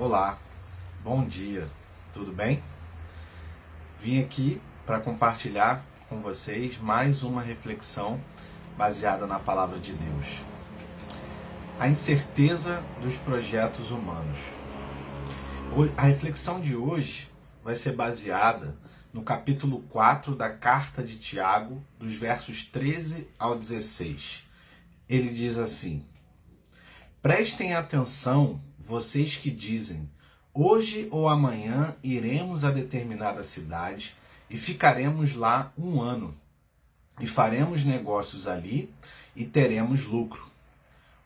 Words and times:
Olá, 0.00 0.38
bom 1.04 1.26
dia, 1.26 1.68
tudo 2.10 2.32
bem? 2.32 2.62
Vim 4.00 4.18
aqui 4.18 4.58
para 4.86 4.98
compartilhar 4.98 5.84
com 6.08 6.22
vocês 6.22 6.78
mais 6.78 7.22
uma 7.22 7.42
reflexão 7.42 8.18
baseada 8.78 9.26
na 9.26 9.38
palavra 9.38 9.78
de 9.78 9.92
Deus. 9.92 10.40
A 11.78 11.86
incerteza 11.86 12.82
dos 13.02 13.18
projetos 13.18 13.90
humanos. 13.90 14.38
A 15.98 16.02
reflexão 16.04 16.62
de 16.62 16.74
hoje 16.74 17.30
vai 17.62 17.74
ser 17.74 17.92
baseada 17.92 18.74
no 19.12 19.22
capítulo 19.22 19.82
4 19.90 20.34
da 20.34 20.48
carta 20.48 21.02
de 21.02 21.18
Tiago, 21.18 21.84
dos 21.98 22.14
versos 22.14 22.64
13 22.64 23.28
ao 23.38 23.54
16. 23.54 24.44
Ele 25.06 25.28
diz 25.28 25.58
assim: 25.58 26.06
Prestem 27.22 27.74
atenção, 27.74 28.58
vocês 28.78 29.36
que 29.36 29.50
dizem: 29.50 30.08
hoje 30.54 31.06
ou 31.10 31.28
amanhã 31.28 31.94
iremos 32.02 32.64
a 32.64 32.70
determinada 32.70 33.44
cidade 33.44 34.16
e 34.48 34.56
ficaremos 34.56 35.34
lá 35.34 35.70
um 35.76 36.00
ano, 36.00 36.34
e 37.20 37.26
faremos 37.26 37.84
negócios 37.84 38.48
ali 38.48 38.90
e 39.36 39.44
teremos 39.44 40.06
lucro. 40.06 40.48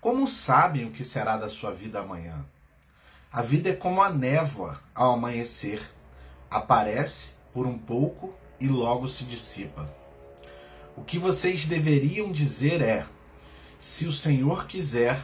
Como 0.00 0.26
sabem 0.26 0.84
o 0.84 0.90
que 0.90 1.04
será 1.04 1.36
da 1.36 1.48
sua 1.48 1.70
vida 1.70 2.00
amanhã? 2.00 2.44
A 3.30 3.40
vida 3.40 3.70
é 3.70 3.76
como 3.76 4.02
a 4.02 4.10
névoa 4.10 4.82
ao 4.92 5.12
amanhecer 5.12 5.80
aparece 6.50 7.34
por 7.52 7.68
um 7.68 7.78
pouco 7.78 8.34
e 8.58 8.66
logo 8.66 9.06
se 9.06 9.22
dissipa. 9.22 9.88
O 10.96 11.04
que 11.04 11.20
vocês 11.20 11.66
deveriam 11.66 12.32
dizer 12.32 12.82
é: 12.82 13.06
se 13.78 14.08
o 14.08 14.12
Senhor 14.12 14.66
quiser, 14.66 15.20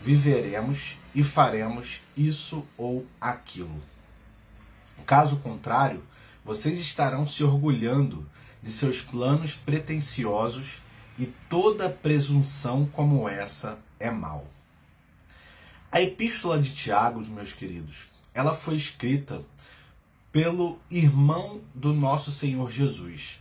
viveremos 0.00 0.96
e 1.14 1.22
faremos 1.22 2.00
isso 2.16 2.64
ou 2.76 3.06
aquilo. 3.20 3.82
Caso 5.08 5.38
contrário, 5.38 6.04
vocês 6.44 6.78
estarão 6.78 7.26
se 7.26 7.42
orgulhando 7.42 8.28
de 8.62 8.70
seus 8.70 9.00
planos 9.00 9.54
pretensiosos 9.54 10.82
e 11.18 11.24
toda 11.48 11.88
presunção 11.88 12.84
como 12.84 13.26
essa 13.26 13.78
é 13.98 14.10
mal. 14.10 14.46
A 15.90 16.02
epístola 16.02 16.60
de 16.60 16.74
Tiago, 16.74 17.24
meus 17.26 17.54
queridos, 17.54 18.08
ela 18.34 18.54
foi 18.54 18.76
escrita 18.76 19.42
pelo 20.30 20.78
irmão 20.90 21.62
do 21.74 21.94
nosso 21.94 22.30
Senhor 22.30 22.70
Jesus. 22.70 23.40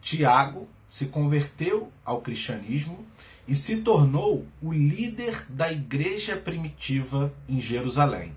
Tiago 0.00 0.66
se 0.88 1.08
converteu 1.08 1.92
ao 2.02 2.22
cristianismo 2.22 3.04
e 3.46 3.54
se 3.54 3.78
tornou 3.78 4.46
o 4.60 4.72
líder 4.72 5.46
da 5.48 5.72
igreja 5.72 6.36
primitiva 6.36 7.32
em 7.48 7.60
Jerusalém. 7.60 8.34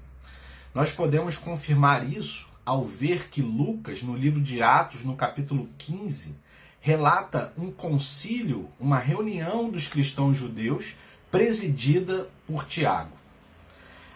Nós 0.73 0.91
podemos 0.91 1.35
confirmar 1.37 2.07
isso 2.07 2.47
ao 2.65 2.85
ver 2.85 3.29
que 3.29 3.41
Lucas, 3.41 4.03
no 4.03 4.15
livro 4.15 4.39
de 4.39 4.61
Atos, 4.61 5.03
no 5.03 5.15
capítulo 5.15 5.67
15, 5.77 6.35
relata 6.79 7.53
um 7.57 7.71
concílio, 7.71 8.69
uma 8.79 8.99
reunião 8.99 9.69
dos 9.69 9.87
cristãos 9.87 10.37
judeus 10.37 10.95
presidida 11.31 12.29
por 12.45 12.65
Tiago. 12.65 13.17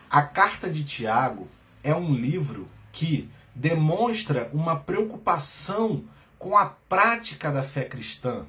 A 0.09 0.21
carta 0.21 0.69
de 0.69 0.83
Tiago 0.83 1.47
é 1.83 1.95
um 1.95 2.13
livro 2.13 2.67
que 2.91 3.29
demonstra 3.55 4.49
uma 4.53 4.75
preocupação 4.75 6.03
com 6.37 6.57
a 6.57 6.65
prática 6.65 7.51
da 7.51 7.63
fé 7.63 7.83
cristã, 7.85 8.45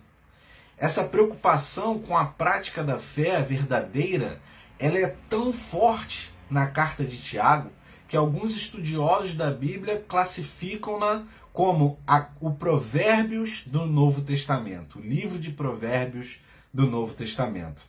essa 0.76 1.04
preocupação 1.04 1.98
com 1.98 2.16
a 2.16 2.24
prática 2.24 2.82
da 2.82 2.98
fé 2.98 3.40
verdadeira, 3.42 4.40
ela 4.78 4.98
é 4.98 5.16
tão 5.28 5.52
forte 5.52 6.32
na 6.50 6.66
carta 6.66 7.04
de 7.04 7.16
Tiago 7.16 7.70
que 8.08 8.16
alguns 8.16 8.56
estudiosos 8.56 9.34
da 9.34 9.50
Bíblia 9.50 10.04
classificam-na 10.08 11.24
como 11.52 11.98
a, 12.06 12.28
o 12.40 12.52
Provérbios 12.52 13.62
do 13.66 13.86
Novo 13.86 14.22
Testamento, 14.22 14.98
o 14.98 15.02
livro 15.02 15.38
de 15.38 15.50
Provérbios 15.50 16.40
do 16.72 16.86
Novo 16.86 17.14
Testamento. 17.14 17.82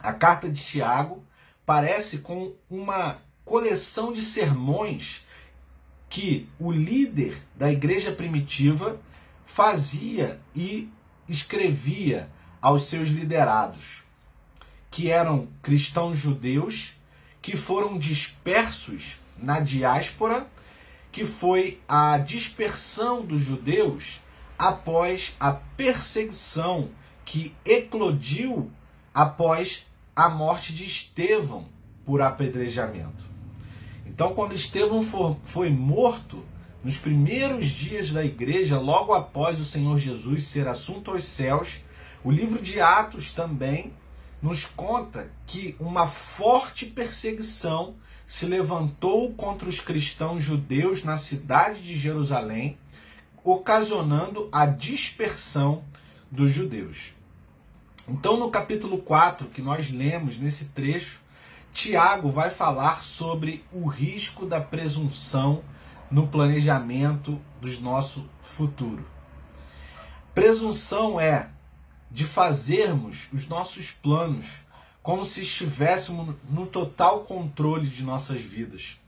A 0.00 0.12
carta 0.12 0.48
de 0.48 0.62
Tiago 0.62 1.24
parece 1.64 2.18
com 2.18 2.52
uma 2.68 3.16
coleção 3.44 4.12
de 4.12 4.22
sermões 4.22 5.24
que 6.08 6.48
o 6.58 6.70
líder 6.70 7.36
da 7.56 7.72
igreja 7.72 8.12
primitiva 8.12 9.00
fazia 9.44 10.40
e 10.54 10.88
escrevia 11.28 12.28
aos 12.60 12.84
seus 12.84 13.08
liderados, 13.08 14.04
que 14.90 15.10
eram 15.10 15.48
cristãos 15.62 16.18
judeus 16.18 16.94
que 17.42 17.56
foram 17.56 17.98
dispersos 17.98 19.18
na 19.36 19.60
diáspora, 19.60 20.46
que 21.12 21.24
foi 21.24 21.80
a 21.88 22.18
dispersão 22.18 23.24
dos 23.24 23.40
judeus 23.40 24.20
após 24.58 25.34
a 25.38 25.52
perseguição 25.52 26.90
que 27.24 27.54
eclodiu 27.64 28.70
após 29.12 29.86
a 30.14 30.28
morte 30.28 30.72
de 30.72 30.84
Estevão 30.84 31.66
por 32.04 32.22
apedrejamento. 32.22 33.24
Então, 34.06 34.34
quando 34.34 34.54
Estevão 34.54 35.02
foi 35.44 35.70
morto, 35.70 36.44
nos 36.84 36.98
primeiros 36.98 37.66
dias 37.66 38.10
da 38.10 38.22
igreja, 38.22 38.78
logo 38.78 39.14
após 39.14 39.58
o 39.58 39.64
Senhor 39.64 39.98
Jesus 39.98 40.44
ser 40.44 40.68
assunto 40.68 41.10
aos 41.10 41.24
céus, 41.24 41.80
o 42.22 42.30
livro 42.30 42.60
de 42.60 42.78
Atos 42.78 43.30
também 43.30 43.94
nos 44.42 44.66
conta 44.66 45.32
que 45.46 45.74
uma 45.80 46.06
forte 46.06 46.84
perseguição 46.84 47.94
se 48.26 48.44
levantou 48.44 49.32
contra 49.32 49.66
os 49.66 49.80
cristãos 49.80 50.44
judeus 50.44 51.02
na 51.02 51.16
cidade 51.16 51.80
de 51.80 51.96
Jerusalém, 51.96 52.78
ocasionando 53.42 54.50
a 54.52 54.66
dispersão 54.66 55.82
dos 56.30 56.50
judeus. 56.50 57.14
Então, 58.06 58.38
no 58.38 58.50
capítulo 58.50 58.98
4 58.98 59.48
que 59.48 59.62
nós 59.62 59.90
lemos 59.90 60.38
nesse 60.38 60.66
trecho, 60.66 61.20
Tiago 61.72 62.28
vai 62.28 62.50
falar 62.50 63.02
sobre 63.02 63.64
o 63.72 63.86
risco 63.86 64.44
da 64.44 64.60
presunção 64.60 65.64
no 66.14 66.28
planejamento 66.28 67.40
do 67.60 67.80
nosso 67.80 68.24
futuro. 68.40 69.04
Presunção 70.32 71.18
é 71.18 71.50
de 72.08 72.22
fazermos 72.22 73.26
os 73.32 73.48
nossos 73.48 73.90
planos 73.90 74.58
como 75.02 75.24
se 75.24 75.42
estivéssemos 75.42 76.36
no 76.48 76.66
total 76.66 77.24
controle 77.24 77.88
de 77.88 78.04
nossas 78.04 78.40
vidas. 78.40 79.00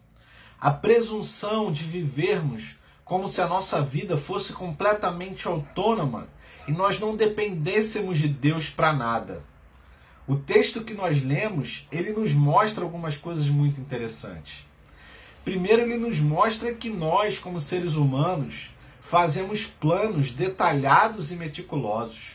A 0.60 0.72
presunção 0.72 1.70
de 1.70 1.84
vivermos 1.84 2.74
como 3.04 3.28
se 3.28 3.40
a 3.40 3.46
nossa 3.46 3.80
vida 3.80 4.16
fosse 4.16 4.52
completamente 4.52 5.46
autônoma 5.46 6.26
e 6.66 6.72
nós 6.72 6.98
não 6.98 7.14
dependêssemos 7.14 8.18
de 8.18 8.26
Deus 8.26 8.68
para 8.68 8.92
nada. 8.92 9.44
O 10.26 10.34
texto 10.34 10.82
que 10.82 10.92
nós 10.92 11.22
lemos, 11.22 11.86
ele 11.92 12.10
nos 12.10 12.34
mostra 12.34 12.82
algumas 12.82 13.16
coisas 13.16 13.48
muito 13.48 13.80
interessantes. 13.80 14.66
Primeiro, 15.46 15.82
ele 15.82 15.96
nos 15.96 16.18
mostra 16.18 16.74
que 16.74 16.90
nós, 16.90 17.38
como 17.38 17.60
seres 17.60 17.94
humanos, 17.94 18.74
fazemos 19.00 19.64
planos 19.64 20.32
detalhados 20.32 21.30
e 21.30 21.36
meticulosos. 21.36 22.32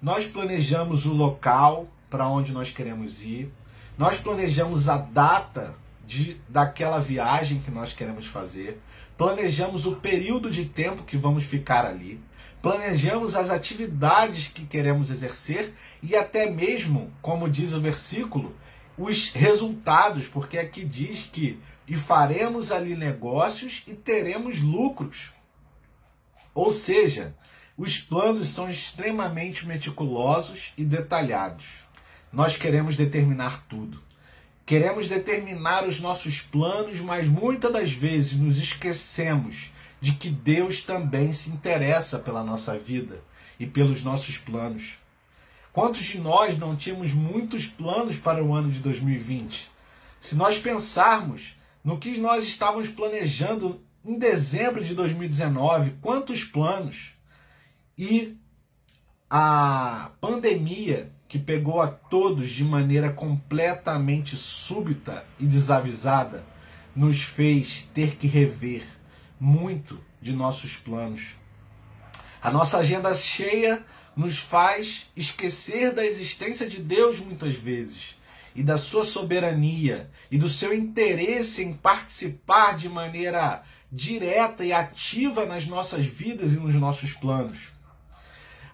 Nós 0.00 0.24
planejamos 0.24 1.04
o 1.04 1.12
local 1.12 1.88
para 2.08 2.28
onde 2.28 2.52
nós 2.52 2.70
queremos 2.70 3.22
ir, 3.22 3.52
nós 3.98 4.20
planejamos 4.20 4.88
a 4.88 4.98
data 4.98 5.74
de, 6.06 6.40
daquela 6.48 7.00
viagem 7.00 7.58
que 7.58 7.72
nós 7.72 7.92
queremos 7.92 8.26
fazer, 8.26 8.80
planejamos 9.18 9.84
o 9.84 9.96
período 9.96 10.48
de 10.48 10.64
tempo 10.64 11.02
que 11.02 11.16
vamos 11.16 11.42
ficar 11.42 11.84
ali, 11.84 12.20
planejamos 12.62 13.34
as 13.34 13.50
atividades 13.50 14.46
que 14.46 14.64
queremos 14.64 15.10
exercer 15.10 15.74
e 16.00 16.14
até 16.14 16.48
mesmo, 16.48 17.10
como 17.20 17.50
diz 17.50 17.72
o 17.72 17.80
versículo, 17.80 18.54
os 18.96 19.30
resultados, 19.30 20.26
porque 20.28 20.58
aqui 20.58 20.84
diz 20.84 21.28
que 21.32 21.58
e 21.86 21.94
faremos 21.94 22.72
ali 22.72 22.96
negócios 22.96 23.82
e 23.86 23.94
teremos 23.94 24.60
lucros. 24.60 25.32
Ou 26.54 26.72
seja, 26.72 27.34
os 27.76 27.98
planos 27.98 28.48
são 28.48 28.70
extremamente 28.70 29.66
meticulosos 29.66 30.72
e 30.78 30.84
detalhados. 30.84 31.84
Nós 32.32 32.56
queremos 32.56 32.96
determinar 32.96 33.64
tudo. 33.68 34.02
Queremos 34.64 35.08
determinar 35.08 35.86
os 35.86 36.00
nossos 36.00 36.40
planos, 36.40 37.00
mas 37.00 37.28
muitas 37.28 37.72
das 37.72 37.92
vezes 37.92 38.34
nos 38.34 38.56
esquecemos 38.56 39.70
de 40.00 40.12
que 40.12 40.30
Deus 40.30 40.80
também 40.80 41.32
se 41.32 41.50
interessa 41.50 42.18
pela 42.18 42.42
nossa 42.42 42.78
vida 42.78 43.22
e 43.58 43.66
pelos 43.66 44.02
nossos 44.02 44.38
planos. 44.38 44.98
Quantos 45.74 46.04
de 46.04 46.20
nós 46.20 46.56
não 46.56 46.76
tínhamos 46.76 47.12
muitos 47.12 47.66
planos 47.66 48.16
para 48.16 48.44
o 48.44 48.54
ano 48.54 48.70
de 48.70 48.78
2020? 48.78 49.68
Se 50.20 50.36
nós 50.36 50.56
pensarmos 50.56 51.56
no 51.82 51.98
que 51.98 52.16
nós 52.16 52.46
estávamos 52.46 52.88
planejando 52.88 53.82
em 54.04 54.16
dezembro 54.16 54.84
de 54.84 54.94
2019, 54.94 55.96
quantos 56.00 56.44
planos 56.44 57.14
e 57.98 58.38
a 59.28 60.12
pandemia 60.20 61.10
que 61.26 61.40
pegou 61.40 61.82
a 61.82 61.88
todos 61.88 62.50
de 62.50 62.62
maneira 62.62 63.12
completamente 63.12 64.36
súbita 64.36 65.26
e 65.40 65.44
desavisada 65.44 66.44
nos 66.94 67.20
fez 67.20 67.90
ter 67.92 68.14
que 68.14 68.28
rever 68.28 68.86
muito 69.40 70.00
de 70.22 70.32
nossos 70.32 70.76
planos. 70.76 71.34
A 72.40 72.48
nossa 72.52 72.78
agenda 72.78 73.12
cheia 73.12 73.84
nos 74.16 74.38
faz 74.38 75.10
esquecer 75.16 75.92
da 75.92 76.04
existência 76.04 76.68
de 76.68 76.80
Deus 76.80 77.20
muitas 77.20 77.54
vezes 77.54 78.16
e 78.54 78.62
da 78.62 78.78
sua 78.78 79.04
soberania 79.04 80.08
e 80.30 80.38
do 80.38 80.48
seu 80.48 80.72
interesse 80.72 81.62
em 81.62 81.72
participar 81.72 82.76
de 82.76 82.88
maneira 82.88 83.62
direta 83.90 84.64
e 84.64 84.72
ativa 84.72 85.46
nas 85.46 85.66
nossas 85.66 86.04
vidas 86.04 86.52
e 86.52 86.56
nos 86.56 86.74
nossos 86.74 87.12
planos. 87.12 87.70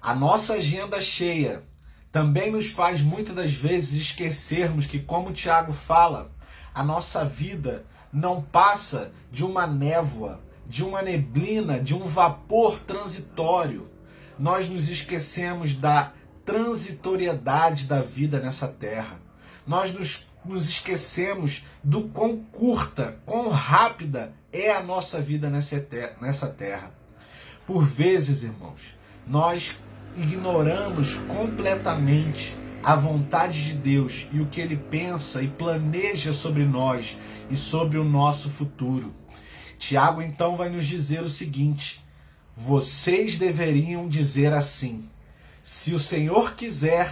A 0.01 0.15
nossa 0.15 0.55
agenda 0.55 1.01
cheia 1.01 1.63
também 2.11 2.51
nos 2.51 2.71
faz 2.71 3.01
muitas 3.01 3.35
das 3.35 3.53
vezes 3.53 4.01
esquecermos 4.01 4.87
que, 4.87 4.99
como 4.99 5.29
o 5.29 5.33
Tiago 5.33 5.73
fala, 5.73 6.33
a 6.75 6.83
nossa 6.83 7.25
vida 7.25 7.85
não 8.13 8.43
passa 8.43 9.13
de 9.31 9.45
uma 9.45 9.67
névoa, 9.67 10.41
de 10.67 10.83
uma 10.83 11.03
neblina, 11.03 11.79
de 11.79 11.95
um 11.95 12.07
vapor 12.07 12.81
transitório. 12.81 13.89
Nós 14.41 14.71
nos 14.71 14.89
esquecemos 14.89 15.75
da 15.75 16.15
transitoriedade 16.47 17.85
da 17.85 18.01
vida 18.01 18.41
nessa 18.41 18.67
terra. 18.67 19.21
Nós 19.67 19.93
nos, 19.93 20.27
nos 20.43 20.67
esquecemos 20.71 21.67
do 21.85 22.05
quão 22.09 22.39
curta, 22.39 23.21
quão 23.27 23.51
rápida 23.51 24.33
é 24.51 24.73
a 24.73 24.83
nossa 24.83 25.21
vida 25.21 25.51
nessa, 25.51 25.87
nessa 26.23 26.47
terra. 26.47 26.91
Por 27.67 27.85
vezes, 27.85 28.43
irmãos, 28.43 28.97
nós 29.27 29.77
ignoramos 30.17 31.17
completamente 31.19 32.57
a 32.83 32.97
vontade 32.97 33.63
de 33.63 33.75
Deus 33.75 34.27
e 34.33 34.41
o 34.41 34.47
que 34.47 34.63
ele 34.63 34.79
pensa 34.79 35.43
e 35.43 35.49
planeja 35.49 36.33
sobre 36.33 36.65
nós 36.65 37.15
e 37.51 37.57
sobre 37.57 37.99
o 37.99 38.05
nosso 38.05 38.49
futuro. 38.49 39.15
Tiago 39.79 40.23
então 40.23 40.57
vai 40.57 40.71
nos 40.71 40.87
dizer 40.87 41.23
o 41.23 41.29
seguinte: 41.29 42.03
vocês 42.63 43.39
deveriam 43.39 44.07
dizer 44.07 44.53
assim: 44.53 45.09
se 45.63 45.95
o 45.95 45.99
Senhor 45.99 46.55
quiser, 46.55 47.11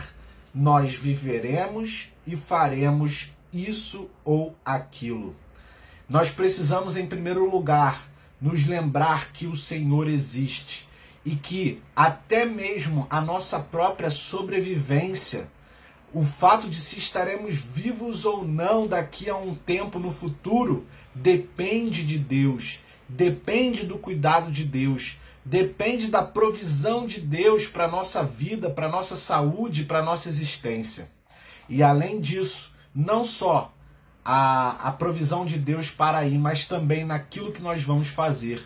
nós 0.54 0.92
viveremos 0.92 2.12
e 2.26 2.36
faremos 2.36 3.32
isso 3.50 4.10
ou 4.22 4.54
aquilo. 4.62 5.34
Nós 6.06 6.28
precisamos, 6.28 6.98
em 6.98 7.06
primeiro 7.06 7.50
lugar, 7.50 8.10
nos 8.38 8.66
lembrar 8.66 9.32
que 9.32 9.46
o 9.46 9.56
Senhor 9.56 10.06
existe 10.06 10.86
e 11.24 11.34
que 11.34 11.82
até 11.96 12.44
mesmo 12.44 13.06
a 13.08 13.18
nossa 13.18 13.58
própria 13.58 14.10
sobrevivência, 14.10 15.50
o 16.12 16.24
fato 16.24 16.68
de 16.68 16.78
se 16.78 16.98
estaremos 16.98 17.54
vivos 17.54 18.26
ou 18.26 18.46
não 18.46 18.86
daqui 18.86 19.30
a 19.30 19.36
um 19.36 19.54
tempo 19.54 19.98
no 19.98 20.10
futuro, 20.10 20.86
depende 21.14 22.04
de 22.04 22.18
Deus, 22.18 22.80
depende 23.08 23.86
do 23.86 23.96
cuidado 23.96 24.50
de 24.50 24.64
Deus, 24.64 25.16
depende 25.44 26.08
da 26.08 26.23
provisão 26.23 27.06
de 27.06 27.20
Deus 27.20 27.67
para 27.67 27.85
a 27.85 27.90
nossa 27.90 28.23
vida, 28.23 28.70
para 28.70 28.87
a 28.87 28.90
nossa 28.90 29.17
saúde, 29.17 29.85
para 29.85 30.00
a 30.00 30.05
nossa 30.05 30.29
existência. 30.29 31.11
E 31.69 31.82
além 31.82 32.20
disso, 32.20 32.73
não 32.94 33.25
só 33.25 33.73
a, 34.25 34.88
a 34.88 34.93
provisão 34.93 35.44
de 35.44 35.58
Deus 35.58 35.90
para 35.90 36.19
aí, 36.19 36.37
mas 36.37 36.67
também 36.67 37.05
naquilo 37.05 37.52
que 37.52 37.62
nós 37.62 37.82
vamos 37.82 38.08
fazer. 38.08 38.62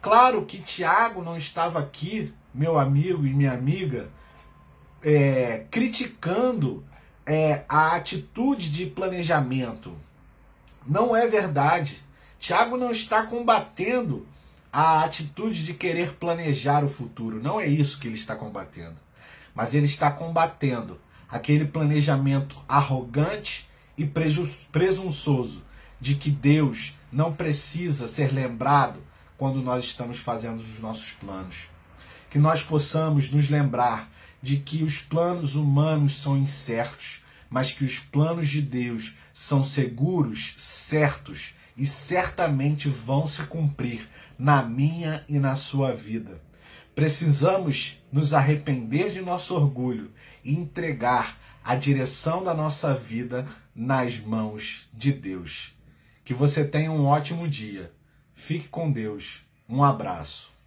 Claro 0.00 0.44
que 0.44 0.58
Tiago 0.58 1.22
não 1.22 1.36
estava 1.36 1.78
aqui, 1.78 2.32
meu 2.54 2.78
amigo 2.78 3.26
e 3.26 3.32
minha 3.32 3.52
amiga, 3.52 4.10
é, 5.02 5.64
criticando 5.70 6.84
é, 7.24 7.64
a 7.68 7.96
atitude 7.96 8.70
de 8.70 8.86
planejamento. 8.86 9.96
Não 10.86 11.14
é 11.14 11.26
verdade. 11.26 12.02
Tiago 12.38 12.76
não 12.76 12.90
está 12.90 13.26
combatendo 13.26 14.26
a 14.72 15.02
atitude 15.04 15.64
de 15.64 15.74
querer 15.74 16.14
planejar 16.14 16.84
o 16.84 16.88
futuro. 16.88 17.42
Não 17.42 17.60
é 17.60 17.66
isso 17.66 17.98
que 17.98 18.06
ele 18.06 18.14
está 18.14 18.36
combatendo. 18.36 18.96
Mas 19.54 19.74
ele 19.74 19.86
está 19.86 20.10
combatendo 20.10 21.00
aquele 21.28 21.64
planejamento 21.64 22.56
arrogante 22.68 23.68
e 23.96 24.06
presunçoso 24.06 25.64
de 26.00 26.14
que 26.14 26.30
Deus 26.30 26.94
não 27.10 27.32
precisa 27.32 28.06
ser 28.06 28.32
lembrado 28.32 29.02
quando 29.36 29.62
nós 29.62 29.84
estamos 29.84 30.18
fazendo 30.18 30.60
os 30.60 30.80
nossos 30.80 31.12
planos. 31.12 31.68
Que 32.30 32.38
nós 32.38 32.62
possamos 32.62 33.30
nos 33.30 33.48
lembrar 33.48 34.10
de 34.40 34.58
que 34.58 34.84
os 34.84 35.00
planos 35.00 35.56
humanos 35.56 36.16
são 36.16 36.36
incertos, 36.36 37.22
mas 37.50 37.72
que 37.72 37.84
os 37.84 37.98
planos 37.98 38.48
de 38.48 38.62
Deus 38.62 39.14
são 39.32 39.64
seguros, 39.64 40.54
certos 40.56 41.54
e 41.76 41.86
certamente 41.86 42.88
vão 42.88 43.26
se 43.26 43.42
cumprir 43.44 44.08
na 44.38 44.62
minha 44.62 45.24
e 45.28 45.38
na 45.38 45.56
sua 45.56 45.94
vida. 45.94 46.40
Precisamos 46.94 48.02
nos 48.12 48.32
arrepender 48.32 49.12
de 49.12 49.20
nosso 49.20 49.54
orgulho 49.54 50.10
e 50.44 50.52
entregar 50.54 51.38
a 51.64 51.74
direção 51.74 52.42
da 52.42 52.54
nossa 52.54 52.94
vida 52.94 53.46
nas 53.74 54.18
mãos 54.18 54.88
de 54.92 55.12
Deus. 55.12 55.74
Que 56.24 56.34
você 56.34 56.64
tenha 56.66 56.90
um 56.90 57.06
ótimo 57.06 57.48
dia. 57.48 57.92
Fique 58.34 58.68
com 58.68 58.90
Deus. 58.90 59.42
Um 59.68 59.82
abraço. 59.82 60.57